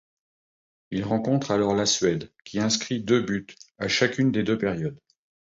Ils 0.89 1.03
rencontrent 1.03 1.51
alors 1.51 1.75
la 1.75 1.85
Suède 1.85 2.31
qui 2.43 2.57
inscrit 2.59 3.03
deux 3.03 3.21
buts 3.21 3.45
à 3.77 3.87
chacune 3.87 4.31
des 4.31 4.41
deux 4.41 4.57
périodes. 4.57 4.97